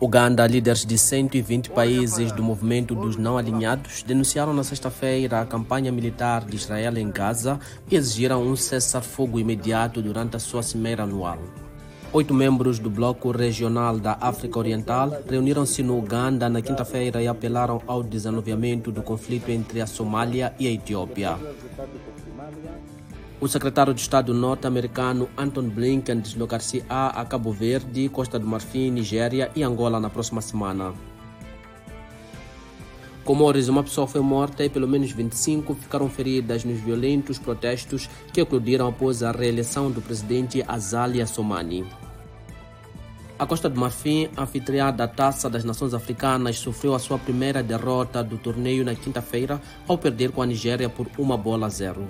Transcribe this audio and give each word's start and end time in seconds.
Uganda, 0.00 0.46
líderes 0.46 0.84
de 0.84 0.98
120 0.98 1.70
países 1.70 2.32
do 2.32 2.42
movimento 2.42 2.94
dos 2.94 3.16
não 3.16 3.38
alinhados 3.38 4.02
denunciaram 4.02 4.52
na 4.52 4.64
sexta-feira 4.64 5.40
a 5.40 5.46
campanha 5.46 5.92
militar 5.92 6.44
de 6.44 6.56
Israel 6.56 6.98
em 6.98 7.10
Gaza 7.10 7.60
e 7.88 7.94
exigiram 7.94 8.42
um 8.42 8.56
cessar-fogo 8.56 9.38
imediato 9.38 10.02
durante 10.02 10.36
a 10.36 10.40
sua 10.40 10.62
cimeira 10.62 11.04
anual. 11.04 11.38
Oito 12.12 12.34
membros 12.34 12.78
do 12.78 12.90
Bloco 12.90 13.30
Regional 13.30 13.98
da 13.98 14.18
África 14.20 14.58
Oriental 14.58 15.10
reuniram-se 15.28 15.82
no 15.82 15.98
Uganda 15.98 16.48
na 16.48 16.60
quinta-feira 16.60 17.22
e 17.22 17.28
apelaram 17.28 17.80
ao 17.86 18.02
desanuviamento 18.02 18.90
do 18.90 19.02
conflito 19.02 19.50
entre 19.50 19.80
a 19.80 19.86
Somália 19.86 20.54
e 20.58 20.66
a 20.66 20.70
Etiópia. 20.70 21.38
O 23.40 23.48
secretário 23.48 23.92
de 23.92 24.00
Estado 24.00 24.32
norte-americano 24.32 25.28
Anton 25.36 25.68
Blinken 25.68 26.20
deslocar-se-á 26.20 27.08
a 27.08 27.24
Cabo 27.24 27.52
Verde, 27.52 28.08
Costa 28.08 28.38
do 28.38 28.46
Marfim, 28.46 28.90
Nigéria 28.90 29.50
e 29.54 29.62
Angola 29.62 29.98
na 29.98 30.08
próxima 30.08 30.40
semana. 30.40 30.94
Comores, 33.24 33.68
uma 33.68 33.82
pessoa 33.82 34.06
foi 34.06 34.20
morta 34.20 34.64
e 34.64 34.70
pelo 34.70 34.86
menos 34.86 35.10
25 35.10 35.74
ficaram 35.74 36.08
feridas 36.08 36.62
nos 36.64 36.78
violentos 36.78 37.38
protestos 37.38 38.08
que 38.32 38.40
eclodiram 38.40 38.86
após 38.86 39.22
a 39.22 39.32
reeleição 39.32 39.90
do 39.90 40.00
presidente 40.00 40.62
Azali 40.68 41.20
Assomani. 41.20 41.84
A 43.36 43.46
Costa 43.46 43.68
do 43.68 43.80
Marfim, 43.80 44.28
anfitriã 44.38 44.92
da 44.92 45.08
Taça 45.08 45.50
das 45.50 45.64
Nações 45.64 45.92
Africanas, 45.92 46.58
sofreu 46.58 46.94
a 46.94 46.98
sua 46.98 47.18
primeira 47.18 47.62
derrota 47.62 48.22
do 48.22 48.38
torneio 48.38 48.84
na 48.84 48.94
quinta-feira 48.94 49.60
ao 49.88 49.98
perder 49.98 50.30
com 50.30 50.40
a 50.40 50.46
Nigéria 50.46 50.88
por 50.88 51.10
uma 51.18 51.36
bola 51.36 51.66
a 51.66 51.70
zero. 51.70 52.06